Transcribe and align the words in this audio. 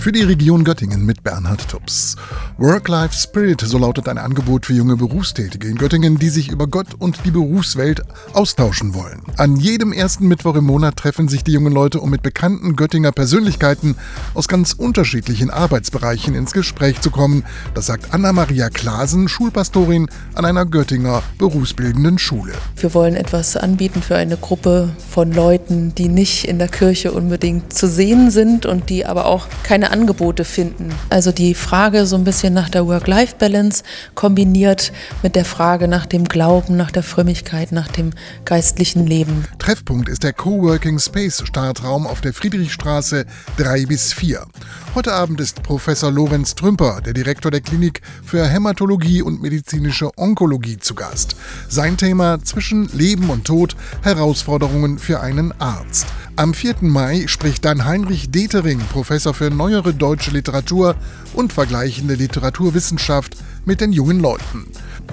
Für 0.00 0.12
die 0.12 0.22
Region 0.22 0.64
Göttingen 0.64 1.04
mit 1.04 1.22
Bernhard 1.22 1.68
Tubbs. 1.68 2.16
Work-Life 2.56 3.14
Spirit, 3.14 3.60
so 3.60 3.76
lautet 3.76 4.08
ein 4.08 4.16
Angebot 4.16 4.64
für 4.64 4.72
junge 4.72 4.96
Berufstätige 4.96 5.68
in 5.68 5.76
Göttingen, 5.76 6.18
die 6.18 6.30
sich 6.30 6.50
über 6.50 6.66
Gott 6.66 6.94
und 6.98 7.18
die 7.26 7.30
Berufswelt 7.30 8.00
austauschen 8.32 8.94
wollen. 8.94 9.20
An 9.36 9.56
jedem 9.56 9.92
ersten 9.92 10.26
Mittwoch 10.26 10.54
im 10.54 10.64
Monat 10.64 10.96
treffen 10.96 11.28
sich 11.28 11.44
die 11.44 11.52
jungen 11.52 11.74
Leute, 11.74 12.00
um 12.00 12.08
mit 12.08 12.22
bekannten 12.22 12.76
Göttinger 12.76 13.12
Persönlichkeiten 13.12 13.94
aus 14.32 14.48
ganz 14.48 14.72
unterschiedlichen 14.72 15.50
Arbeitsbereichen 15.50 16.34
ins 16.34 16.52
Gespräch 16.52 17.02
zu 17.02 17.10
kommen. 17.10 17.44
Das 17.74 17.84
sagt 17.84 18.14
Anna-Maria 18.14 18.70
Klasen, 18.70 19.28
Schulpastorin 19.28 20.08
an 20.34 20.46
einer 20.46 20.64
Göttinger 20.64 21.22
berufsbildenden 21.36 22.18
Schule. 22.18 22.54
Wir 22.76 22.94
wollen 22.94 23.16
etwas 23.16 23.54
anbieten 23.54 24.00
für 24.00 24.16
eine 24.16 24.38
Gruppe 24.38 24.88
von 25.10 25.30
Leuten, 25.30 25.94
die 25.94 26.08
nicht 26.08 26.46
in 26.46 26.58
der 26.58 26.68
Kirche 26.68 27.12
unbedingt 27.12 27.74
zu 27.74 27.86
sehen 27.86 28.30
sind 28.30 28.64
und 28.64 28.88
die 28.88 29.04
aber 29.04 29.26
auch 29.26 29.46
keine 29.62 29.89
Angebote 29.90 30.44
finden. 30.44 30.94
Also 31.08 31.32
die 31.32 31.54
Frage 31.54 32.06
so 32.06 32.16
ein 32.16 32.24
bisschen 32.24 32.54
nach 32.54 32.68
der 32.68 32.86
Work-Life-Balance 32.86 33.82
kombiniert 34.14 34.92
mit 35.22 35.36
der 35.36 35.44
Frage 35.44 35.88
nach 35.88 36.06
dem 36.06 36.24
Glauben, 36.24 36.76
nach 36.76 36.90
der 36.90 37.02
Frömmigkeit, 37.02 37.72
nach 37.72 37.88
dem 37.88 38.10
geistlichen 38.44 39.06
Leben. 39.06 39.44
Treffpunkt 39.58 40.08
ist 40.08 40.22
der 40.22 40.32
Coworking 40.32 40.98
Space 40.98 41.42
Startraum 41.44 42.06
auf 42.06 42.20
der 42.20 42.32
Friedrichstraße 42.32 43.26
3 43.56 43.86
bis 43.86 44.12
4. 44.12 44.46
Heute 44.94 45.12
Abend 45.12 45.40
ist 45.40 45.62
Professor 45.62 46.10
Lorenz 46.10 46.54
Trümper, 46.54 47.00
der 47.00 47.12
Direktor 47.12 47.50
der 47.50 47.60
Klinik 47.60 48.00
für 48.24 48.46
Hämatologie 48.46 49.22
und 49.22 49.40
medizinische 49.40 50.10
Onkologie, 50.16 50.78
zu 50.78 50.94
Gast. 50.94 51.36
Sein 51.68 51.96
Thema 51.96 52.42
zwischen 52.42 52.88
Leben 52.92 53.30
und 53.30 53.44
Tod, 53.44 53.76
Herausforderungen 54.02 54.98
für 54.98 55.20
einen 55.20 55.52
Arzt. 55.60 56.06
Am 56.36 56.54
4. 56.54 56.76
Mai 56.80 57.24
spricht 57.26 57.64
dann 57.64 57.84
Heinrich 57.84 58.30
Detering, 58.30 58.78
Professor 58.78 59.34
für 59.34 59.50
neuere 59.50 59.92
deutsche 59.92 60.30
Literatur 60.30 60.94
und 61.34 61.52
vergleichende 61.52 62.14
Literaturwissenschaft, 62.14 63.36
mit 63.64 63.80
den 63.80 63.92
jungen 63.92 64.20
Leuten. 64.20 64.66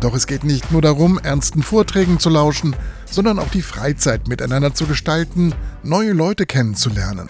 Doch 0.00 0.14
es 0.14 0.26
geht 0.26 0.44
nicht 0.44 0.72
nur 0.72 0.82
darum, 0.82 1.18
ernsten 1.22 1.62
Vorträgen 1.62 2.18
zu 2.18 2.30
lauschen, 2.30 2.74
sondern 3.06 3.38
auch 3.38 3.48
die 3.48 3.62
Freizeit 3.62 4.28
miteinander 4.28 4.74
zu 4.74 4.86
gestalten, 4.86 5.54
neue 5.82 6.12
Leute 6.12 6.46
kennenzulernen. 6.46 7.28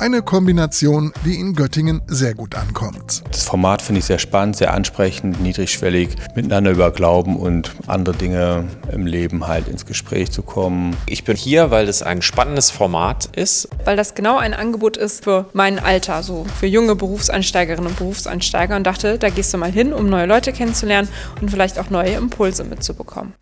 Eine 0.00 0.22
Kombination, 0.22 1.12
die 1.26 1.34
in 1.34 1.54
Göttingen 1.54 2.00
sehr 2.06 2.34
gut 2.34 2.54
ankommt. 2.54 3.22
Das 3.30 3.44
Format 3.44 3.82
finde 3.82 3.98
ich 3.98 4.06
sehr 4.06 4.18
spannend, 4.18 4.56
sehr 4.56 4.72
ansprechend, 4.72 5.42
niedrigschwellig, 5.42 6.16
miteinander 6.34 6.70
über 6.70 6.90
Glauben 6.90 7.36
und 7.36 7.72
andere 7.86 8.16
Dinge 8.16 8.64
im 8.90 9.04
Leben 9.04 9.46
halt 9.46 9.68
ins 9.68 9.84
Gespräch 9.84 10.30
zu 10.30 10.40
kommen. 10.40 10.96
Ich 11.04 11.24
bin 11.24 11.36
hier, 11.36 11.70
weil 11.70 11.84
das 11.84 12.02
ein 12.02 12.22
spannendes 12.22 12.70
Format 12.70 13.28
ist. 13.36 13.68
Weil 13.84 13.98
das 13.98 14.14
genau 14.14 14.38
ein 14.38 14.54
Angebot 14.54 14.96
ist 14.96 15.24
für 15.24 15.50
mein 15.52 15.78
Alter, 15.78 16.22
so 16.22 16.46
für 16.58 16.66
junge 16.66 16.96
Berufseinsteigerinnen 16.96 17.88
und 17.88 17.98
Berufseinsteiger 17.98 18.76
und 18.76 18.84
dachte, 18.84 19.18
da 19.18 19.28
gehst 19.28 19.52
du 19.52 19.58
mal 19.58 19.70
hin, 19.70 19.92
um 19.92 20.08
neue 20.08 20.26
Leute 20.50 20.58
kennenzulernen 20.58 21.08
und 21.40 21.50
vielleicht 21.50 21.78
auch 21.78 21.90
neue 21.90 22.14
Impulse 22.14 22.64
mitzubekommen. 22.64 23.34